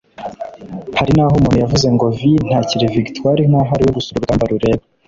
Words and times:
Hari 0.97 1.11
naho 1.15 1.33
umuntu 1.35 1.57
yavuze 1.63 1.87
ngo 1.95 2.05
“V” 2.17 2.19
ntakiri 2.47 2.91
victoire 2.97 3.41
nkaho 3.49 3.71
ariwe 3.73 3.91
gusa 3.97 4.07
uru 4.11 4.21
rugamba 4.23 4.45
rureba 4.51 4.83